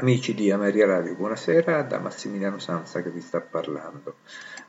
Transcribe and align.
Amici 0.00 0.32
di 0.32 0.52
Ameria 0.52 0.86
Radio, 0.86 1.16
buonasera, 1.16 1.82
da 1.82 1.98
Massimiliano 1.98 2.60
Sanza 2.60 3.02
che 3.02 3.10
vi 3.10 3.20
sta 3.20 3.40
parlando. 3.40 4.18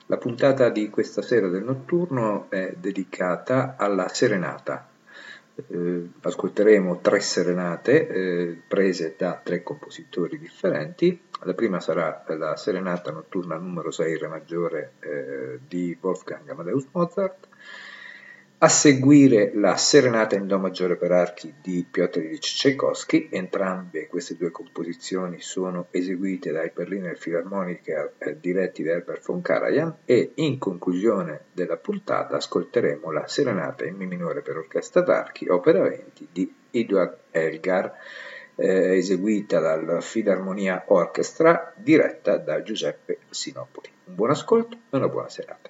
La 0.07 0.17
puntata 0.17 0.69
di 0.69 0.89
questa 0.89 1.21
sera 1.21 1.49
del 1.49 1.63
notturno 1.63 2.49
è 2.49 2.73
dedicata 2.75 3.75
alla 3.77 4.07
serenata. 4.07 4.89
Eh, 5.53 6.09
ascolteremo 6.19 6.97
tre 7.01 7.19
serenate 7.19 8.07
eh, 8.07 8.61
prese 8.67 9.13
da 9.15 9.39
tre 9.43 9.61
compositori 9.61 10.39
differenti. 10.39 11.21
La 11.43 11.53
prima 11.53 11.79
sarà 11.79 12.23
la 12.29 12.55
serenata 12.55 13.11
notturna 13.11 13.55
numero 13.55 13.91
6 13.91 14.17
Re 14.17 14.27
maggiore 14.27 14.93
eh, 14.99 15.59
di 15.67 15.95
Wolfgang 16.01 16.49
Amadeus 16.49 16.87
Mozart 16.91 17.48
a 18.61 18.67
seguire 18.67 19.51
la 19.53 19.77
Serenata 19.77 20.35
in 20.35 20.45
Do 20.45 20.59
maggiore 20.59 20.97
per 20.97 21.13
archi 21.13 21.53
di 21.61 21.85
Piotr 21.89 22.19
Ilyich 22.19 22.55
Tchaikovsky, 22.55 23.29
entrambe 23.31 24.07
queste 24.07 24.35
due 24.35 24.51
composizioni 24.51 25.39
sono 25.39 25.87
eseguite 25.91 26.51
dai 26.51 26.69
Berliner 26.73 27.17
Philharmoniker 27.17 28.15
diretti 28.37 28.83
da 28.83 28.91
Herbert 28.91 29.23
von 29.23 29.41
Karajan 29.41 29.99
e 30.03 30.33
in 30.35 30.57
conclusione 30.57 31.45
della 31.53 31.77
puntata 31.77 32.35
ascolteremo 32.35 33.11
la 33.11 33.25
Serenata 33.27 33.85
in 33.85 33.95
Mi 33.95 34.07
minore 34.07 34.41
per 34.41 34.57
orchestra 34.57 35.03
d'archi, 35.03 35.47
opera 35.47 35.81
20 35.81 36.27
di 36.29 36.53
Eduard 36.71 37.17
Elgar, 37.31 37.93
eh, 38.55 38.97
eseguita 38.97 39.59
dal 39.59 40.03
Philharmonia 40.03 40.83
Orchestra 40.87 41.73
diretta 41.77 42.35
da 42.35 42.61
Giuseppe 42.61 43.19
Sinopoli. 43.29 43.89
Un 44.03 44.15
buon 44.15 44.31
ascolto 44.31 44.75
e 44.89 44.97
una 44.97 45.07
buona 45.07 45.29
serata. 45.29 45.69